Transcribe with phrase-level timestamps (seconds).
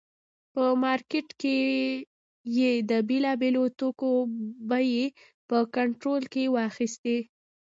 [0.53, 1.57] په مارکېټ کې
[2.57, 4.11] یې د بېلابېلو توکو
[4.69, 5.03] بیې
[5.49, 7.17] په کنټرول کې واخیستې.